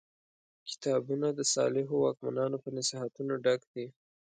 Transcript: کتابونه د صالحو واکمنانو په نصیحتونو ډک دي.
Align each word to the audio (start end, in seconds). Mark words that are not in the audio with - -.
کتابونه 0.69 1.27
د 1.33 1.39
صالحو 1.53 1.95
واکمنانو 2.05 2.57
په 2.63 2.69
نصیحتونو 2.77 3.33
ډک 3.43 3.61
دي. 3.73 3.87